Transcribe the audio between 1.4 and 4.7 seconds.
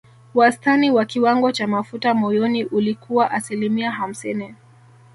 cha mafuta moyoni ulikuwa asilimia hamsini